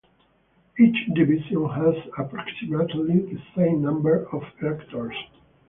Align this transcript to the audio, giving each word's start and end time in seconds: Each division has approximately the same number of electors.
Each 0.79 0.97
division 1.13 1.69
has 1.69 1.93
approximately 2.17 3.19
the 3.35 3.39
same 3.55 3.83
number 3.83 4.27
of 4.33 4.41
electors. 4.59 5.13